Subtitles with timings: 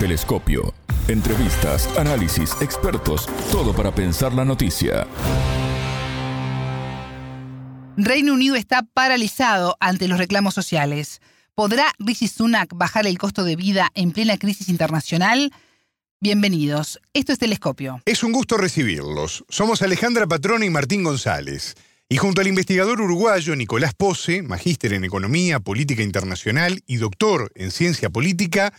[0.00, 0.72] Telescopio.
[1.08, 5.06] Entrevistas, análisis, expertos, todo para pensar la noticia.
[7.98, 11.20] Reino Unido está paralizado ante los reclamos sociales.
[11.54, 15.52] ¿Podrá Rishi Sunak bajar el costo de vida en plena crisis internacional?
[16.18, 16.98] Bienvenidos.
[17.12, 18.00] Esto es Telescopio.
[18.06, 19.44] Es un gusto recibirlos.
[19.50, 21.74] Somos Alejandra Patrona y Martín González.
[22.08, 27.70] Y junto al investigador uruguayo Nicolás Pose, magíster en Economía, Política Internacional y doctor en
[27.70, 28.72] Ciencia Política,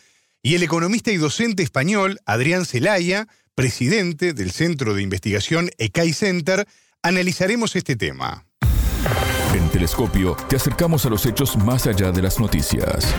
[0.43, 6.67] y el economista y docente español Adrián Celaya, presidente del Centro de Investigación ECAI Center,
[7.03, 8.45] analizaremos este tema.
[9.53, 13.13] En Telescopio te acercamos a los hechos más allá de las noticias.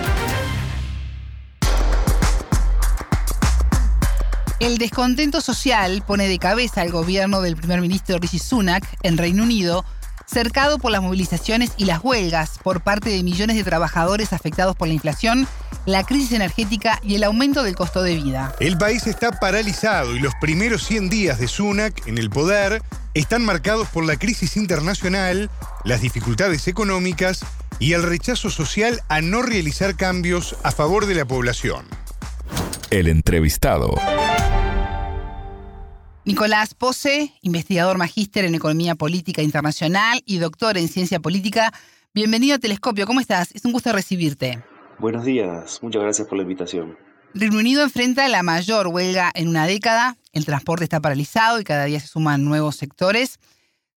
[4.58, 9.42] El descontento social pone de cabeza al gobierno del primer ministro Rishi Sunak en Reino
[9.42, 9.84] Unido
[10.26, 14.88] cercado por las movilizaciones y las huelgas por parte de millones de trabajadores afectados por
[14.88, 15.46] la inflación,
[15.86, 18.54] la crisis energética y el aumento del costo de vida.
[18.60, 22.82] El país está paralizado y los primeros 100 días de Sunak en el poder
[23.14, 25.50] están marcados por la crisis internacional,
[25.84, 27.44] las dificultades económicas
[27.78, 31.84] y el rechazo social a no realizar cambios a favor de la población.
[32.90, 33.94] El entrevistado.
[36.24, 41.72] Nicolás Pose, investigador magíster en Economía Política Internacional y doctor en Ciencia Política.
[42.14, 43.50] Bienvenido a Telescopio, ¿cómo estás?
[43.52, 44.62] Es un gusto recibirte.
[45.02, 46.96] Buenos días, muchas gracias por la invitación.
[47.34, 51.86] Reino Unido enfrenta la mayor huelga en una década, el transporte está paralizado y cada
[51.86, 53.40] día se suman nuevos sectores.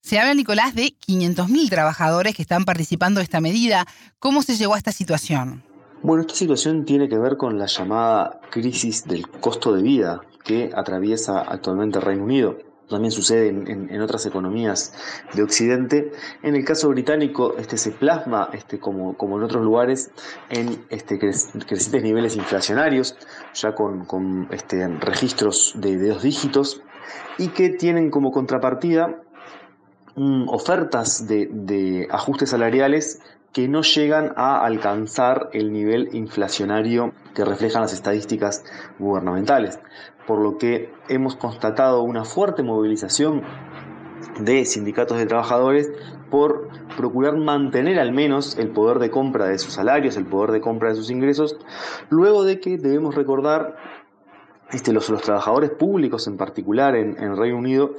[0.02, 3.86] Se habla, Nicolás, de 500.000 trabajadores que están participando de esta medida.
[4.17, 5.64] ¿Cómo se llegó a esta situación?
[6.02, 10.72] Bueno, esta situación tiene que ver con la llamada crisis del costo de vida que
[10.75, 12.58] atraviesa actualmente el Reino Unido.
[12.89, 14.94] También sucede en, otras economías
[15.33, 16.11] de Occidente.
[16.44, 20.11] En el caso británico, este se plasma, este, como, como en otros lugares,
[20.50, 23.17] en este, crecientes niveles inflacionarios,
[23.53, 26.83] ya con, este, registros de, dos dígitos,
[27.38, 29.22] y que tienen como contrapartida
[30.16, 33.19] mm, ofertas de, de ajustes salariales
[33.55, 38.66] que no llegan a alcanzar el nivel inflacionario que reflejan las estadísticas
[38.99, 39.79] gubernamentales,
[40.27, 43.43] por lo que hemos constatado una fuerte movilización
[44.41, 45.89] de sindicatos de trabajadores
[46.29, 46.67] por
[46.97, 50.89] procurar mantener al menos el poder de compra de sus salarios, el poder de compra
[50.89, 51.55] de sus ingresos,
[52.09, 53.77] luego de que debemos recordar
[54.72, 57.96] este, los, trabajadores públicos en particular en, el Reino Unido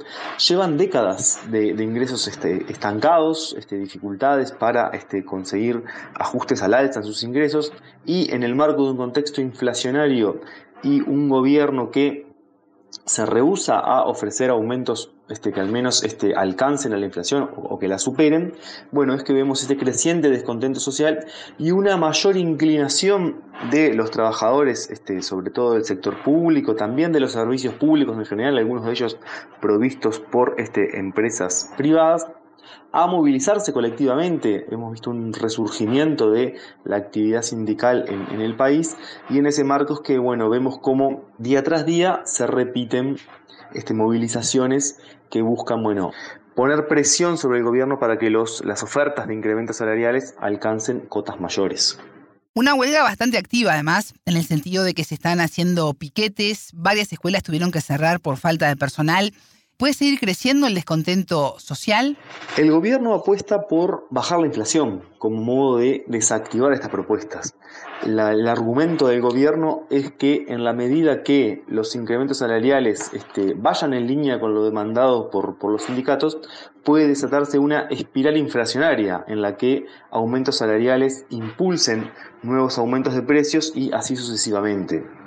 [0.47, 4.91] llevan décadas de, ingresos este, estancados, este, dificultades para
[5.25, 5.83] conseguir
[6.15, 7.71] ajustes al alza en sus ingresos
[8.05, 10.41] y en el marco de un contexto inflacionario
[10.83, 12.27] y un gobierno que
[13.05, 15.13] se rehúsa a ofrecer aumentos
[15.53, 16.03] que al menos
[16.35, 18.53] alcancen a la inflación o, que la superen,
[18.91, 21.25] bueno, es que vemos este creciente descontento social
[21.57, 27.19] y una mayor inclinación de los trabajadores, este, sobre todo del sector público, también de
[27.19, 29.17] los servicios públicos en general, algunos de ellos
[29.61, 32.27] provistos por este, empresas privadas,
[32.91, 34.65] a movilizarse colectivamente.
[34.71, 38.97] Hemos visto un resurgimiento de la actividad sindical en, el país
[39.29, 43.17] y en ese marco es que bueno, vemos cómo día tras día se repiten
[43.73, 46.11] este, movilizaciones que buscan bueno,
[46.55, 51.39] poner presión sobre el gobierno para que los, las ofertas de incrementos salariales alcancen cotas
[51.39, 51.99] mayores.
[52.57, 57.13] Una huelga bastante activa, además, en el sentido de que se están haciendo piquetes, varias
[57.13, 59.31] escuelas tuvieron que cerrar por falta de personal.
[59.77, 62.17] ¿Puede seguir creciendo el descontento social?
[62.57, 67.55] El gobierno apuesta por bajar la inflación como modo de desactivar estas propuestas.
[68.03, 73.93] el argumento del gobierno es que en la medida que los incrementos salariales este, vayan
[73.93, 76.39] en línea con lo demandado por, por los sindicatos,
[76.83, 82.09] puede desatarse una espiral inflacionaria en la que aumentos salariales impulsen
[82.41, 85.26] nuevos aumentos de precios y así sucesivamente.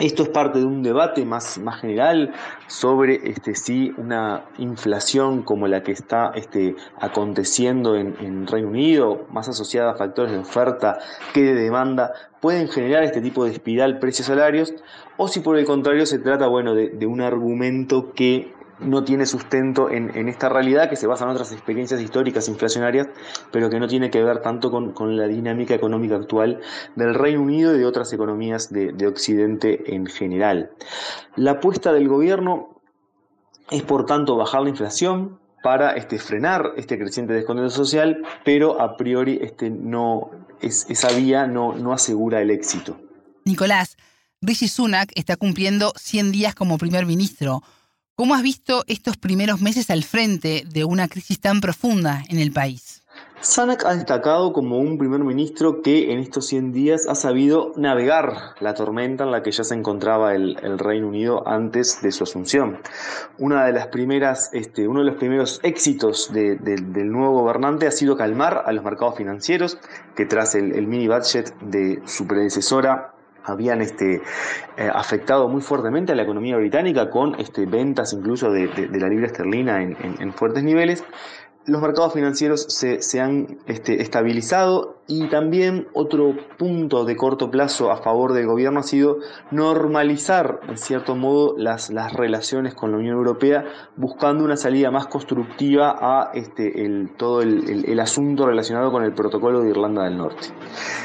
[0.00, 2.32] Esto es parte de un debate más, más general
[2.68, 9.48] sobre este, si una inflación como la que está este, aconteciendo en, Reino Unido, más
[9.48, 10.98] asociada a factores de oferta
[11.34, 14.72] que de demanda, pueden generar este tipo de espiral precios-salarios,
[15.16, 19.90] o si por el contrario se trata bueno, de un argumento que no tiene sustento
[19.90, 23.08] en, esta realidad que se basa en otras experiencias históricas inflacionarias,
[23.50, 26.60] pero que no tiene que ver tanto con, la dinámica económica actual
[26.94, 30.70] del Reino Unido y de otras economías de, Occidente en general.
[31.34, 32.80] La apuesta del gobierno
[33.70, 38.96] es por tanto bajar la inflación para este, frenar este creciente descontento social, pero a
[38.96, 40.30] priori este, no,
[40.60, 43.00] esa vía no, no asegura el éxito.
[43.44, 43.96] Nicolás,
[44.40, 47.62] Rishi Sunak está cumpliendo 100 días como primer ministro.
[48.18, 52.50] ¿Cómo has visto estos primeros meses al frente de una crisis tan profunda en el
[52.50, 53.04] país?
[53.40, 58.56] Sanak ha destacado como un primer ministro que en estos 100 días ha sabido navegar
[58.58, 62.80] la tormenta en la que ya se encontraba el, Reino Unido antes de su asunción.
[63.38, 68.16] Una de las primeras, este, uno de los primeros éxitos del nuevo gobernante ha sido
[68.16, 69.78] calmar a los mercados financieros,
[70.16, 73.14] que tras el, mini budget de su predecesora
[73.48, 74.22] habían este,
[74.76, 79.26] eh, afectado muy fuertemente a la economía británica con este, ventas incluso de, la libra
[79.26, 81.04] esterlina en fuertes niveles
[81.68, 87.98] los mercados financieros se, han este, estabilizado y también otro punto de corto plazo a
[87.98, 89.18] favor del gobierno ha sido
[89.50, 93.64] normalizar, en cierto modo, las, las relaciones con la Unión Europea,
[93.96, 99.60] buscando una salida más constructiva a este, el, todo el, asunto relacionado con el protocolo
[99.60, 100.48] de Irlanda del Norte.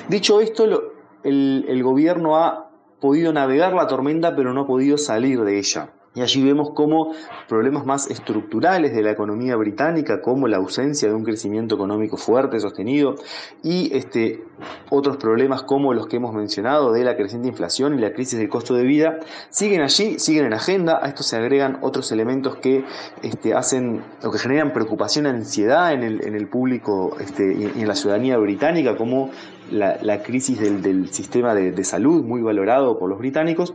[0.08, 0.93] Dicho esto,
[1.24, 5.90] el, el gobierno ha podido navegar la tormenta, pero no ha podido salir de ella.
[6.16, 7.14] Y allí vemos cómo
[7.48, 12.60] problemas más estructurales de la economía británica, como la ausencia de un crecimiento económico fuerte,
[12.60, 13.16] sostenido,
[13.64, 14.44] y este,
[14.92, 18.48] otros problemas como los que hemos mencionado de la creciente inflación y la crisis del
[18.48, 19.20] costo de vida,
[19.50, 21.00] siguen allí, siguen en agenda.
[21.02, 22.86] A esto se agregan otros elementos que
[23.24, 27.88] este, hacen o que generan preocupación, ansiedad en el, en el público este, y en
[27.88, 29.32] la ciudadanía británica, como
[29.72, 33.74] la, crisis del, sistema de, salud, muy valorado por los británicos,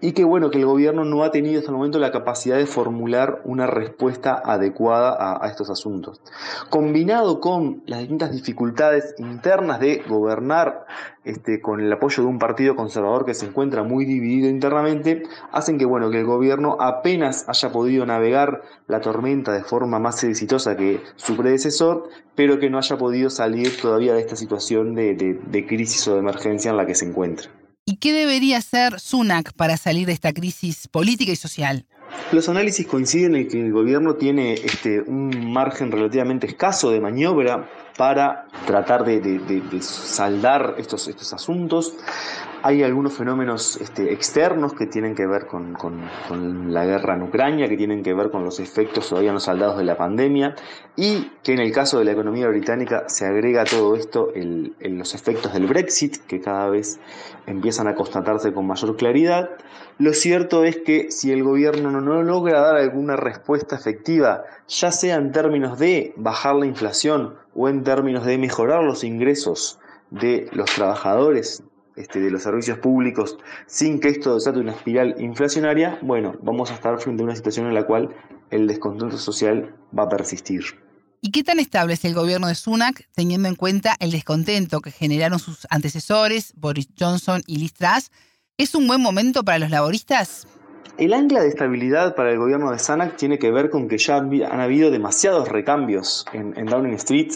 [0.00, 2.66] y que bueno, que el gobierno no ha tenido hasta el momento la capacidad de
[2.66, 6.20] formular una respuesta adecuada a, estos asuntos.
[6.70, 10.86] Combinado con las distintas dificultades internas de gobernar
[11.24, 15.22] este, con el apoyo de un partido conservador que se encuentra muy dividido internamente,
[15.52, 20.22] hacen que, bueno, que el gobierno apenas haya podido navegar la tormenta de forma más
[20.24, 25.14] exitosa que su predecesor, pero que no haya podido salir todavía de esta situación de,
[25.14, 27.50] de crisis o de emergencia en la que se encuentra.
[27.90, 31.86] ¿Y qué debería hacer Sunak para salir de esta crisis política y social?
[32.32, 37.66] Los análisis coinciden en que el gobierno tiene este, un margen relativamente escaso de maniobra
[37.96, 39.40] para tratar de,
[39.80, 41.94] saldar estos, estos asuntos.
[42.62, 45.76] Hay algunos fenómenos este, externos que tienen que ver con,
[46.72, 49.84] la guerra en Ucrania, que tienen que ver con los efectos todavía no saldados de
[49.84, 50.56] la pandemia
[50.96, 54.74] y que en el caso de la economía británica se agrega a todo esto el,
[54.80, 56.98] los efectos del Brexit, que cada vez
[57.46, 59.50] empiezan a constatarse con mayor claridad.
[59.98, 65.14] Lo cierto es que si el gobierno no logra dar alguna respuesta efectiva, ya sea
[65.14, 69.78] en términos de bajar la inflación o en términos de mejorar los ingresos
[70.10, 71.62] de los trabajadores
[71.98, 76.74] este, de los servicios públicos sin que esto desate una espiral inflacionaria, bueno, vamos a
[76.74, 78.14] estar frente a una situación en la cual
[78.50, 80.62] el descontento social va a persistir.
[81.20, 84.92] ¿Y qué tan estable es el gobierno de Sunak teniendo en cuenta el descontento que
[84.92, 88.12] generaron sus antecesores, Boris Johnson y Liz Truss?
[88.56, 90.46] ¿Es un buen momento para los laboristas?
[90.96, 94.16] El ancla de estabilidad para el gobierno de Sunak tiene que ver con que ya
[94.16, 97.32] han habido demasiados recambios en, en Downing Street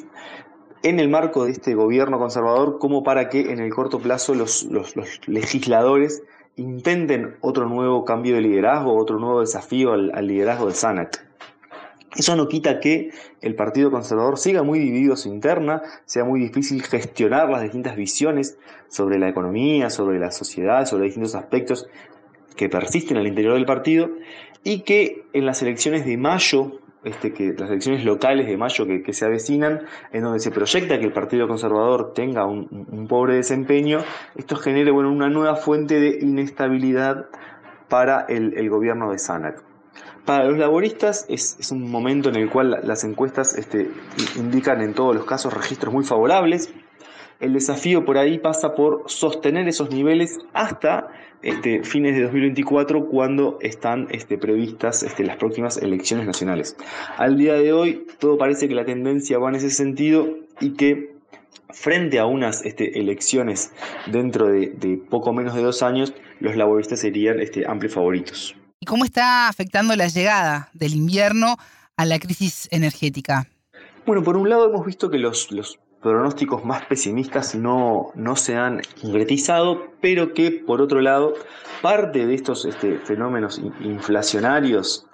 [0.83, 4.69] en el marco de este gobierno conservador como para que en el corto plazo los,
[5.27, 6.23] legisladores
[6.57, 11.27] intenten otro nuevo cambio de liderazgo, otro nuevo desafío al, liderazgo de Sanac.
[12.15, 16.83] Eso no quita que el Partido Conservador siga muy dividido su interna, sea muy difícil
[16.83, 18.59] gestionar las distintas visiones
[18.89, 21.87] sobre la economía, sobre la sociedad, sobre distintos aspectos
[22.55, 24.11] que persisten al interior del partido
[24.63, 29.13] y que en las elecciones de mayo este, que las elecciones locales de mayo que,
[29.13, 29.83] se avecinan,
[30.13, 33.99] en donde se proyecta que el Partido Conservador tenga un, pobre desempeño,
[34.37, 37.27] esto genere bueno, una nueva fuente de inestabilidad
[37.89, 39.63] para el, gobierno de Sanac.
[40.25, 43.91] Para los laboristas es, un momento en el cual las encuestas este,
[44.37, 46.73] indican en todos los casos registros muy favorables.
[47.43, 51.09] El desafío por ahí pasa por sostener esos niveles hasta
[51.43, 56.77] este, fines de 2024 cuando están este, previstas este, las próximas elecciones nacionales.
[57.17, 60.29] Al día de hoy todo parece que la tendencia va en ese sentido
[60.61, 61.17] y que
[61.71, 63.73] frente a unas este, elecciones
[64.07, 68.55] dentro de, poco menos de dos años, los laboristas serían este, amplios favoritos.
[68.79, 71.57] ¿Y cómo está afectando la llegada del invierno
[71.97, 73.49] a la crisis energética?
[74.07, 78.57] Bueno, por un lado hemos visto que los, los pronósticos más pesimistas no, no se
[78.57, 81.35] han concretizado, pero que por otro lado
[81.81, 85.07] parte de estos este, fenómenos inflacionarios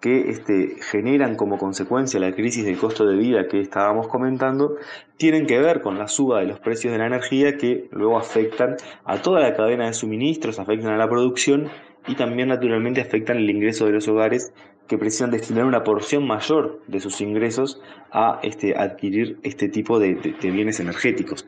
[0.00, 4.76] que este, generan como consecuencia la crisis del costo de vida que estábamos comentando,
[5.16, 8.76] tienen que ver con la suba de los precios de la energía que luego afectan
[9.06, 11.70] a toda la cadena de suministros, afectan a la producción
[12.06, 14.52] y también naturalmente afectan el ingreso de los hogares
[14.86, 17.80] que precisan destinar una porción mayor de sus ingresos
[18.12, 21.46] a este, adquirir este tipo de, bienes energéticos.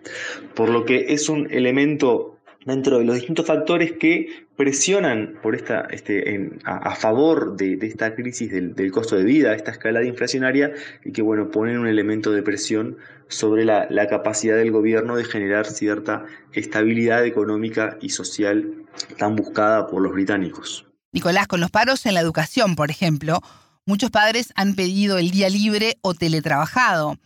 [0.54, 4.26] Por lo que es un elemento dentro de los distintos factores que
[4.56, 10.04] presionan por esta, este, a, favor de, esta crisis del, costo de vida, esta escalada
[10.04, 10.72] inflacionaria,
[11.04, 12.96] y que bueno, ponen un elemento de presión
[13.28, 18.86] sobre la, la capacidad del gobierno de generar cierta estabilidad económica y social
[19.18, 20.85] tan buscada por los británicos.
[21.16, 23.40] Nicolás, con los paros en la educación, por ejemplo,
[23.87, 27.16] muchos padres han pedido el día libre o teletrabajado.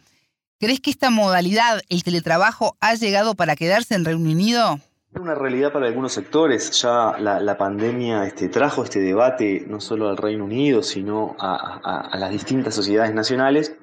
[0.61, 4.78] ¿Crees que esta modalidad, el teletrabajo, ha llegado para quedarse en Reino Unido?
[5.12, 6.70] Es una realidad para algunos sectores.
[6.80, 12.30] Ya la, pandemia este, trajo este debate no solo al Reino Unido, sino a, las
[12.30, 13.75] distintas sociedades nacionales.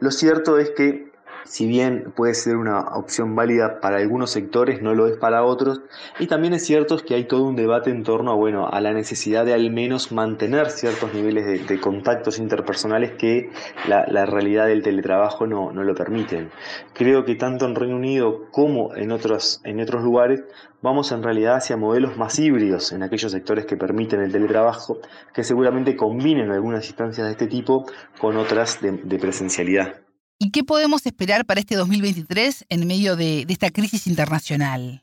[0.00, 1.12] Lo cierto es que
[1.46, 5.80] si bien puede ser una opción válida para algunos sectores, no lo es para otros.
[6.18, 8.92] Y también es cierto que hay todo un debate en torno a, bueno, a la
[8.92, 13.50] necesidad de al menos mantener ciertos niveles de, contactos interpersonales que
[13.86, 16.50] la, realidad del teletrabajo no, no, lo permiten.
[16.94, 20.42] Creo que tanto en Reino Unido como en otros, en otros lugares
[20.82, 24.98] vamos en realidad hacia modelos más híbridos en aquellos sectores que permiten el teletrabajo,
[25.32, 27.86] que seguramente combinen algunas instancias de este tipo
[28.18, 30.05] con otras de presencialidad.
[30.38, 35.02] ¿Y qué podemos esperar para este 2023 en medio de, esta crisis internacional?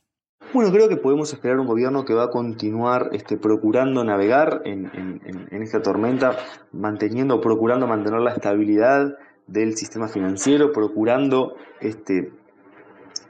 [0.54, 4.92] Bueno, creo que podemos esperar un gobierno que va a continuar este, procurando navegar en,
[5.50, 6.38] esta tormenta,
[6.72, 12.32] manteniendo, procurando mantener la estabilidad del sistema financiero, procurando este,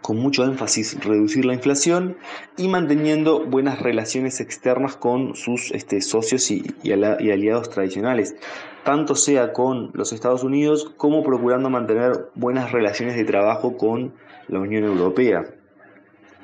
[0.03, 2.17] con mucho énfasis reducir la inflación
[2.57, 8.35] y manteniendo buenas relaciones externas con sus este, socios y, aliados tradicionales,
[8.83, 14.13] tanto sea con los Estados Unidos como procurando mantener buenas relaciones de trabajo con
[14.49, 15.45] la Unión Europea.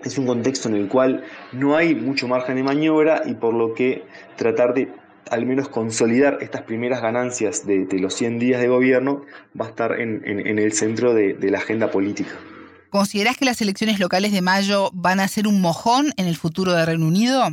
[0.05, 3.74] Es un contexto en el cual no hay mucho margen de maniobra y por lo
[3.74, 4.05] que
[4.38, 4.89] tratar de
[5.29, 9.25] al menos consolidar estas primeras ganancias de, los 100 días de gobierno
[9.60, 12.31] va a estar en, el centro de la agenda política.
[12.89, 16.74] ¿Considerás que las elecciones locales de mayo van a ser un mojón en el futuro
[16.74, 17.43] de Reino Unido?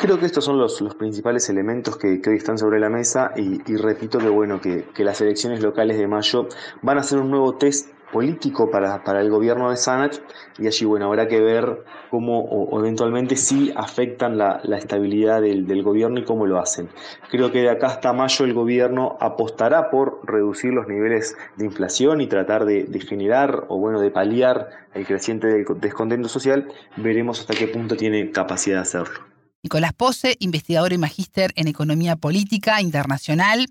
[0.00, 4.18] Creo que estos son los, principales elementos que, hoy están sobre la mesa y, repito
[4.18, 6.48] que bueno que, que, las elecciones locales de mayo
[6.82, 10.16] van a ser un nuevo test político para, para el gobierno de Sanach
[10.58, 16.20] y allí bueno habrá que ver cómo o, eventualmente sí afectan la, estabilidad del, gobierno
[16.20, 16.88] y cómo lo hacen.
[17.30, 22.20] Creo que de acá hasta mayo el gobierno apostará por reducir los niveles de inflación
[22.20, 26.68] y tratar de, generar o bueno de paliar el creciente descontento social.
[26.96, 29.20] Veremos hasta qué punto tiene capacidad de hacerlo.
[29.62, 33.66] Nicolás Pose, investigador y magíster en Economía Política Internacional,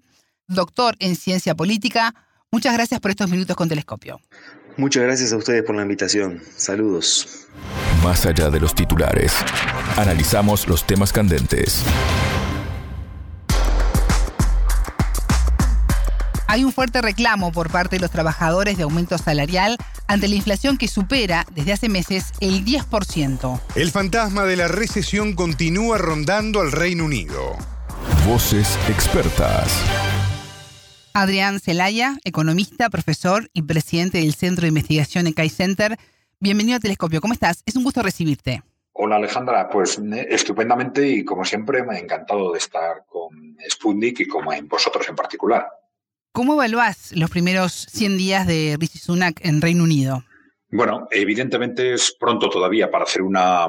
[0.47, 2.13] doctor en Ciencia Política,
[2.51, 4.21] Muchas gracias por estos minutos con Telescopio.
[4.77, 6.41] Muchas gracias a ustedes por la invitación.
[6.55, 7.47] Saludos.
[8.03, 9.33] Más allá de los titulares,
[9.97, 11.83] analizamos los temas candentes.
[16.47, 19.75] Hay un fuerte reclamo por parte de los trabajadores de aumento salarial
[20.07, 23.59] ante la inflación que supera desde hace meses el 10%.
[23.75, 27.57] El fantasma de la recesión continúa rondando al Reino Unido.
[28.25, 29.69] Voces expertas.
[31.19, 35.97] Adrián Celaya, economista, profesor y presidente del Centro de Investigación ECAI Center.
[36.39, 37.21] Bienvenido a Telescopio.
[37.21, 37.63] ¿Cómo estás?
[37.65, 38.61] Es un gusto recibirte.
[38.93, 44.19] Hola Alejandra, pues eh, estupendamente y como siempre me ha encantado de estar con Sputnik
[44.19, 45.67] y como en vosotros en particular.
[46.33, 50.23] ¿Cómo evaluás los primeros 100 días de Rishi Sunak en Reino Unido?
[50.69, 53.65] Bueno, evidentemente es pronto todavía para hacer una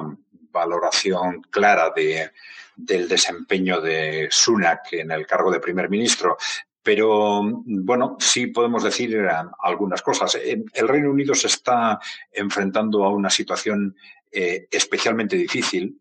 [0.51, 2.31] valoración clara de,
[2.77, 6.37] del desempeño de Sunak en el cargo de primer ministro.
[6.89, 9.29] Pero bueno, sí podemos decir eh,
[9.63, 10.39] algunas cosas.
[10.43, 12.01] El Reino Unido se está
[12.33, 13.95] enfrentando a una situación
[14.33, 16.01] eh, especialmente difícil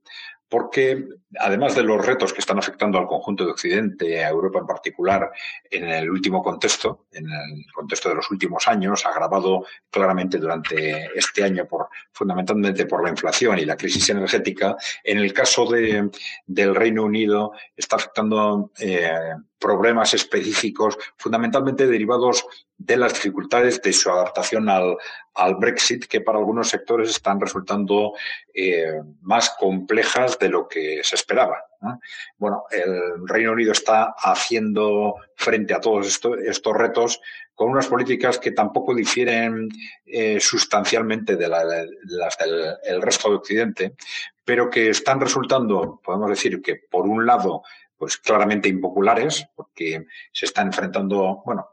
[0.50, 1.06] porque
[1.40, 5.30] además de los retos que están afectando al conjunto de Occidente, a Europa en particular,
[5.70, 11.44] en el último contexto, en el contexto de los últimos años, agravado claramente durante este
[11.44, 11.68] año
[12.14, 16.10] fundamentalmente por la inflación y la crisis energética, en el caso de,
[16.46, 19.12] del Reino Unido está afectando eh,
[19.60, 22.46] problemas específicos, fundamentalmente derivados
[22.78, 24.98] de las dificultades de su adaptación al,
[25.34, 28.14] al Brexit, que para algunos sectores están resultando
[28.54, 31.64] eh, más complejas de lo que se esperaba.
[32.38, 37.22] Bueno, el Reino Unido está haciendo frente a todos estos retos
[37.54, 39.70] con unas políticas que tampoco difieren
[40.06, 43.96] eh, sustancialmente de, las del resto de Occidente,
[44.44, 47.64] pero que están resultando, podemos decir que por un lado,
[47.98, 51.70] pues claramente impopulares, porque se están enfrentando, bueno,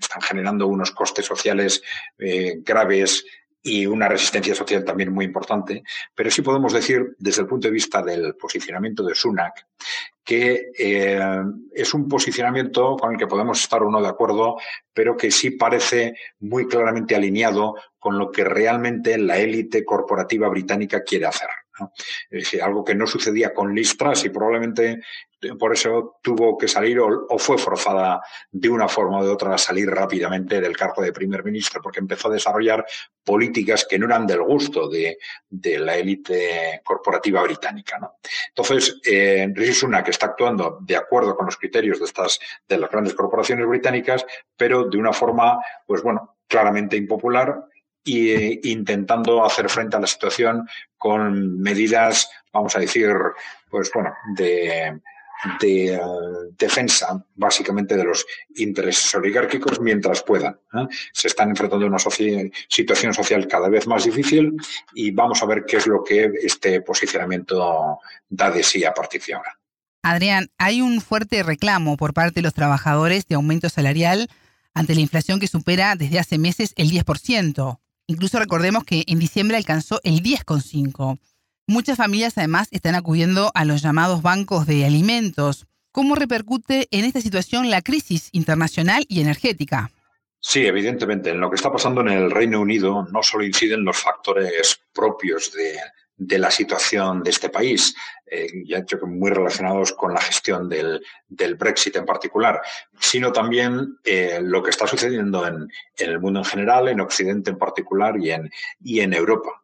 [0.00, 1.82] están generando unos costes sociales
[2.18, 3.24] eh, graves
[3.62, 5.82] y una resistencia social también muy importante,
[6.14, 9.66] pero sí podemos decir, desde el punto de vista del posicionamiento de Sunak,
[10.24, 11.20] que eh,
[11.74, 14.56] es un posicionamiento con el que podemos estar o no de acuerdo,
[14.92, 21.02] pero que sí parece muy claramente alineado con lo que realmente la élite corporativa británica
[21.02, 21.48] quiere hacer.
[22.62, 25.00] Algo que no sucedía con Listras y probablemente
[25.58, 28.20] por eso tuvo que salir o, fue forzada
[28.50, 32.00] de una forma o de otra a salir rápidamente del cargo de primer ministro, porque
[32.00, 32.84] empezó a desarrollar
[33.22, 35.18] políticas que no eran del gusto de,
[35.78, 37.98] la élite corporativa británica.
[38.48, 42.08] Entonces, eh, Rishi Sunak está actuando de acuerdo con los criterios de
[42.66, 47.64] de las grandes corporaciones británicas, pero de una forma, pues bueno, claramente impopular
[48.16, 53.10] e intentando hacer frente a la situación con medidas, vamos a decir,
[53.70, 55.00] pues bueno, de,
[55.62, 56.00] eh,
[56.58, 60.58] defensa básicamente de los intereses oligárquicos mientras puedan.
[60.74, 60.86] ¿eh?
[61.12, 64.56] Se están enfrentando a una situación social cada vez más difícil
[64.94, 67.98] y vamos a ver qué es lo que este posicionamiento
[68.28, 69.58] da de sí a partir de ahora.
[70.02, 74.28] Adrián, hay un fuerte reclamo por parte de los trabajadores de aumento salarial
[74.74, 77.78] ante la inflación que supera desde hace meses el 10%.
[78.08, 81.18] Incluso recordemos que en diciembre alcanzó el 10,5%.
[81.66, 85.66] Muchas familias además están acudiendo a los llamados bancos de alimentos.
[85.92, 89.90] ¿Cómo repercute en esta situación la crisis internacional y energética?
[90.40, 91.30] Sí, evidentemente.
[91.30, 95.52] En lo que está pasando en el Reino Unido no solo inciden los factores propios
[95.52, 95.76] de,
[96.18, 97.94] de la situación de este país,
[98.26, 102.60] eh, ya que muy relacionados con la gestión del, del Brexit en particular,
[102.98, 107.50] sino también eh, lo que está sucediendo en, en, el mundo en general, en Occidente
[107.50, 108.50] en particular y en,
[108.82, 109.62] y en Europa.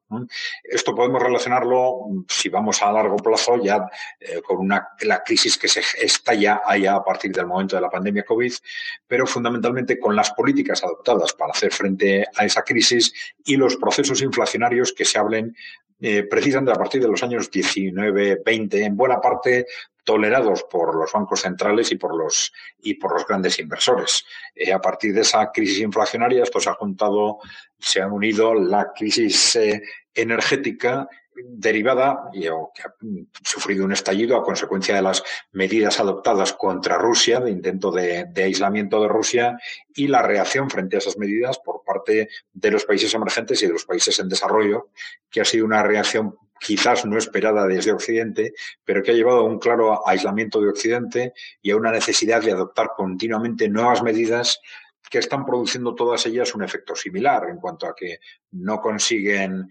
[0.63, 3.89] Esto podemos relacionarlo, si vamos a largo plazo, ya
[4.21, 7.91] eh, con una, la crisis que se estalla allá a partir del momento de la
[7.91, 8.53] pandemia COVID,
[9.07, 13.13] pero fundamentalmente con las políticas adoptadas para hacer frente a esa crisis
[13.45, 15.57] y los procesos inflacionarios que se hablen
[16.07, 19.65] eh, precisamente a partir de los años 19, 20, en buena parte
[20.05, 24.23] tolerados por los bancos centrales y por los, y por los grandes inversores.
[24.55, 27.39] Eh, a partir de esa crisis inflacionaria, esto se ha juntado,
[27.79, 29.81] se han unido la crisis eh,
[30.13, 32.95] energética derivada y, o que ha
[33.45, 35.23] sufrido un estallido a consecuencia de las
[35.53, 39.59] medidas adoptadas contra Rusia, de intento de, aislamiento de Rusia
[39.95, 43.73] y la reacción frente a esas medidas por parte de los países emergentes y de
[43.73, 44.91] los países en desarrollo,
[45.31, 49.45] que ha sido una reacción quizás no esperada desde Occidente, pero que ha llevado a
[49.45, 54.61] un claro aislamiento de Occidente y a una necesidad de adoptar continuamente nuevas medidas
[55.11, 58.19] que están produciendo todas ellas un efecto similar en cuanto a que
[58.53, 59.69] no consiguen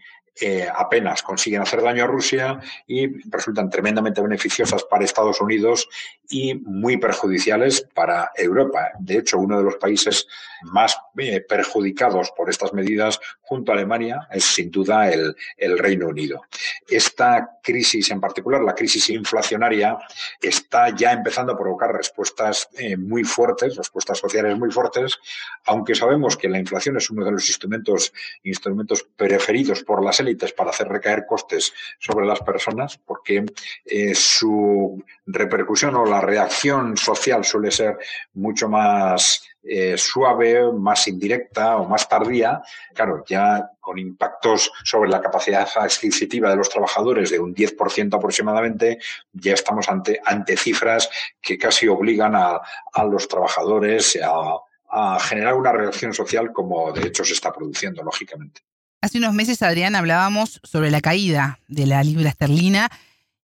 [0.75, 5.87] apenas consiguen hacer daño a Rusia y resultan tremendamente beneficiosas para Estados Unidos
[6.29, 8.91] y muy perjudiciales para Europa.
[8.99, 10.27] De hecho, uno de los países
[10.63, 16.07] más eh, perjudicados por estas medidas junto a Alemania es sin duda el, el, Reino
[16.07, 16.41] Unido.
[16.87, 19.97] Esta crisis en particular, la crisis inflacionaria,
[20.41, 25.17] está ya empezando a provocar respuestas eh, muy fuertes, respuestas sociales muy fuertes,
[25.65, 30.19] aunque sabemos que la inflación es uno de los instrumentos, instrumentos preferidos por las
[30.53, 33.45] para hacer recaer costes sobre las personas, porque
[33.85, 37.97] eh, su repercusión o la reacción social suele ser
[38.33, 42.61] mucho más eh, suave, más indirecta o más tardía,
[42.93, 48.99] claro, ya con impactos sobre la capacidad adquisitiva de los trabajadores de un 10% aproximadamente,
[49.31, 51.09] ya estamos ante, cifras
[51.41, 52.61] que casi obligan a,
[53.09, 58.61] los trabajadores a generar una reacción social como de hecho se está produciendo, lógicamente.
[59.03, 62.89] Hace unos meses, Adrián, hablábamos sobre la caída de la libra esterlina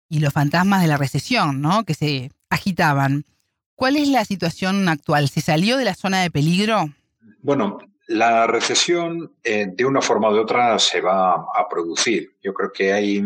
[0.06, 1.84] y los fantasmas de la recesión, ¿no?
[1.84, 3.24] Que se agitaban.
[3.74, 5.30] ¿Cuál es la situación actual?
[5.30, 6.90] ¿Se salió de la zona de peligro?
[7.40, 12.36] Bueno, la recesión eh, de una forma u de otra se va a producir.
[12.42, 13.24] Yo creo que hay,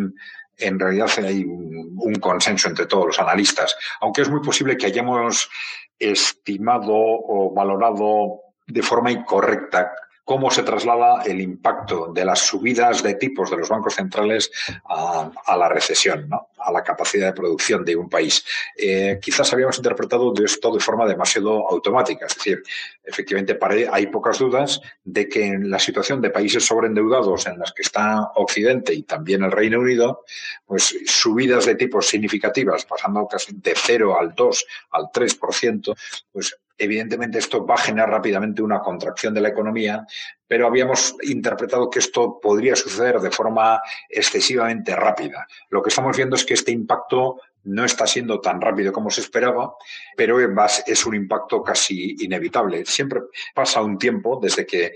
[0.59, 4.87] en realidad hay un, un consenso entre todos los analistas, aunque es muy posible que
[4.87, 5.51] hayamos
[5.99, 8.39] estimado o valorado
[8.69, 9.91] de forma incorrecta
[10.25, 14.51] cómo se traslada el impacto de las subidas de tipos de los bancos centrales
[14.89, 16.49] a, la recesión, ¿no?
[16.59, 18.45] a la capacidad de producción de un país.
[18.77, 22.63] Eh, quizás habíamos interpretado esto de forma demasiado automática, es decir,
[23.03, 23.59] efectivamente
[23.91, 28.31] hay pocas dudas de que en la situación de países sobreendeudados en las que está
[28.35, 30.25] Occidente y también el Reino Unido,
[30.65, 35.97] pues subidas de tipos significativas, pasando casi de 0 al 2, al 3%,
[36.33, 40.07] pues Evidentemente esto va a generar rápidamente una contracción de la economía,
[40.49, 45.47] pero habíamos interpretado que esto podría suceder de forma excesivamente rápida.
[45.69, 49.21] Lo que estamos viendo es que este impacto no está siendo tan rápido como se
[49.21, 49.75] esperaba,
[50.17, 50.39] pero
[50.87, 52.87] es un impacto casi inevitable.
[52.87, 53.21] Siempre
[53.55, 54.95] pasa un tiempo desde que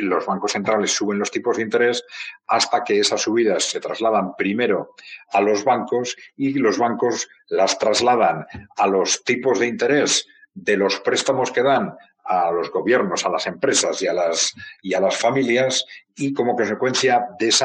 [0.00, 2.04] los bancos centrales suben los tipos de interés
[2.48, 4.96] hasta que esas subidas se trasladan primero
[5.30, 8.44] a los bancos y los bancos las trasladan
[8.76, 13.46] a los tipos de interés de los préstamos que dan a los gobiernos, a las
[13.46, 15.84] empresas y a las, y a las familias
[16.14, 17.64] y como consecuencia de ese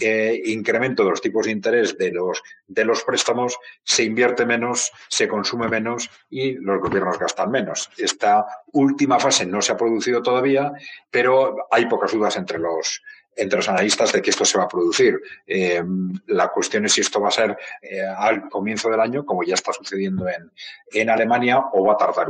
[0.00, 4.90] eh, incremento de los tipos de interés de los, de los préstamos se invierte menos,
[5.08, 7.90] se consume menos y los gobiernos gastan menos.
[7.98, 10.72] Esta última fase no se ha producido todavía,
[11.10, 13.02] pero hay pocas dudas entre los,
[13.38, 15.20] entre los analistas de que esto se va a producir.
[15.46, 15.82] Eh,
[16.26, 19.54] la cuestión es si esto va a ser eh, al comienzo del año, como ya
[19.54, 20.50] está sucediendo en,
[20.92, 22.28] en Alemania, o va a tardar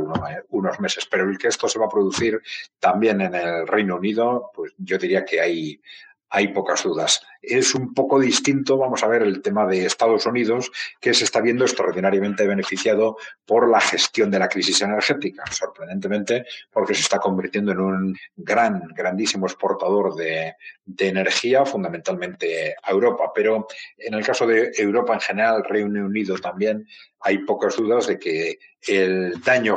[0.49, 1.07] unos meses.
[1.09, 2.41] Pero el que esto se va a producir
[2.79, 5.81] también en el Reino Unido, pues yo diría que hay,
[6.29, 7.21] hay pocas dudas.
[7.41, 11.41] Es un poco distinto, vamos a ver, el tema de Estados Unidos, que se está
[11.41, 17.71] viendo extraordinariamente beneficiado por la gestión de la crisis energética, sorprendentemente, porque se está convirtiendo
[17.71, 23.31] en un gran, grandísimo exportador de, de energía, fundamentalmente a Europa.
[23.33, 26.87] Pero en el caso de Europa en general, Reino Unido también,
[27.21, 29.75] hay pocas dudas de que el daño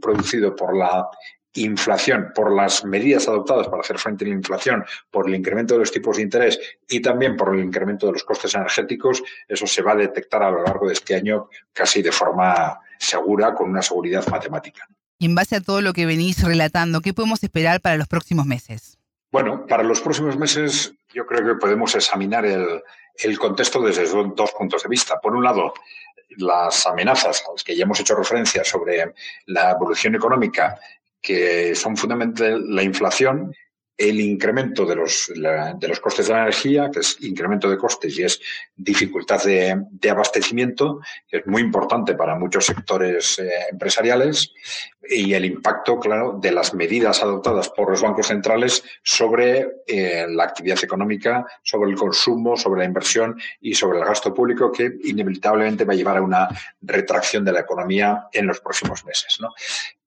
[0.00, 1.08] producido por la
[1.54, 5.80] inflación, por las medidas adoptadas para hacer frente a la inflación, por el incremento de
[5.80, 9.82] los tipos de interés y también por el incremento de los costes energéticos, eso se
[9.82, 13.82] va a detectar a lo largo de este año casi de forma segura, con una
[13.82, 14.86] seguridad matemática.
[15.18, 18.46] Y en base a todo lo que venís relatando, ¿qué podemos esperar para los próximos
[18.46, 18.98] meses?
[19.30, 22.82] Bueno, para los próximos meses yo creo que podemos examinar el,
[23.16, 25.20] el contexto desde dos puntos de vista.
[25.20, 25.72] Por un lado,
[26.36, 29.14] las amenazas a las que ya hemos hecho referencia sobre
[29.46, 30.78] la evolución económica
[31.24, 33.54] que son fundamentalmente la inflación,
[33.96, 38.18] el incremento de los, de los costes de la energía, que es incremento de costes
[38.18, 38.40] y es
[38.74, 44.52] dificultad de, abastecimiento, que es muy importante para muchos sectores eh, empresariales,
[45.08, 50.44] y el impacto, claro, de las medidas adoptadas por los bancos centrales sobre eh, la
[50.44, 55.84] actividad económica, sobre el consumo, sobre la inversión y sobre el gasto público, que inevitablemente
[55.84, 56.48] va a llevar a una
[56.80, 59.36] retracción de la economía en los próximos meses.
[59.40, 59.50] ¿no?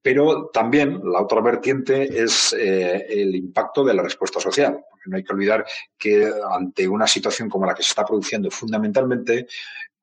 [0.01, 4.79] Pero también la otra vertiente es eh, el impacto de la respuesta social.
[4.89, 5.65] Porque no hay que olvidar
[5.97, 9.47] que ante una situación como la que se está produciendo fundamentalmente,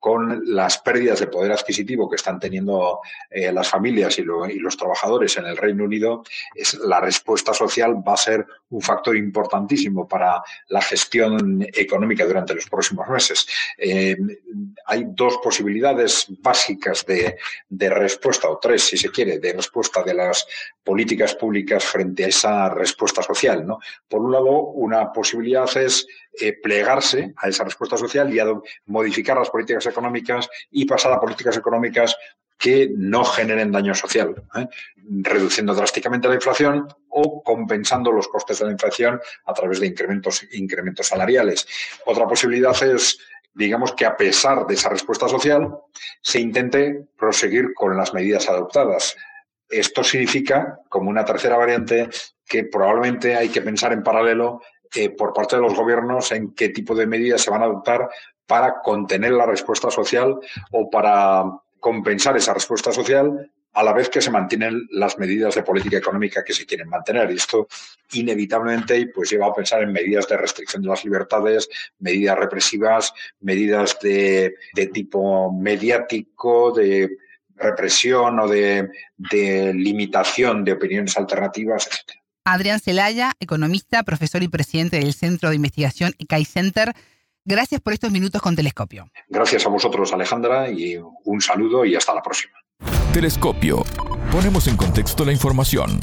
[0.05, 5.35] con las pérdidas de poder adquisitivo que están teniendo eh, las familias y, los trabajadores
[5.37, 10.43] en el Reino Unido, es, la respuesta social va a ser un factor importantísimo para
[10.67, 13.47] la gestión económica durante los próximos meses.
[13.79, 14.15] Eh,
[14.85, 17.37] hay dos posibilidades básicas de,
[17.67, 20.45] de, respuesta, o tres, si se quiere, de respuesta de las
[20.85, 23.65] políticas públicas frente a esa respuesta social.
[24.07, 26.07] Por un lado, una posibilidad es
[26.39, 28.39] eh, plegarse a esa respuesta social y
[28.85, 32.15] modificar las políticas económicas y pasar a políticas económicas
[32.57, 34.67] que no generen daño social, ¿eh?
[34.95, 40.45] reduciendo drásticamente la inflación o compensando los costes de la inflación a través de incrementos,
[40.53, 41.67] incrementos salariales.
[42.05, 43.19] Otra posibilidad es
[43.55, 45.75] digamos que a pesar de esa respuesta social,
[46.21, 49.15] se intente proseguir con las medidas adoptadas.
[49.69, 52.09] Esto significa, como una tercera variante,
[52.45, 54.61] que probablemente hay que pensar en paralelo
[54.93, 58.09] eh, por parte de los gobiernos en qué tipo de medidas se van a adoptar
[58.45, 60.39] para contener la respuesta social
[60.71, 61.43] o para
[61.79, 66.43] compensar esa respuesta social a la vez que se mantienen las medidas de política económica
[66.43, 67.29] que se quieren mantener.
[67.29, 67.67] Y esto
[68.13, 73.99] inevitablemente pues, lleva a pensar en medidas de restricción de las libertades, medidas represivas, medidas
[73.99, 74.55] de,
[74.93, 77.17] tipo mediático, de
[77.55, 82.19] represión o de, de limitación de opiniones alternativas, etc.
[82.45, 86.93] Adrián Celaya, economista, profesor y presidente del Centro de Investigación ECAI Center.
[87.43, 89.07] Gracias por estos minutos con Telescopio.
[89.29, 92.53] Gracias a vosotros, Alejandra, y un saludo y hasta la próxima.
[93.13, 93.83] Telescopio.
[94.31, 95.99] Ponemos en contexto la información.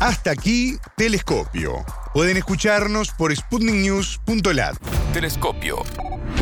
[0.00, 1.84] Hasta aquí, Telescopio.
[2.14, 4.76] Pueden escucharnos por sputniknews.lat.
[5.12, 5.82] Telescopio.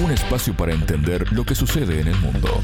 [0.04, 2.62] Un espacio para entender lo que sucede en el mundo.